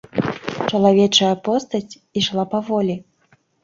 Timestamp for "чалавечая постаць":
0.69-1.99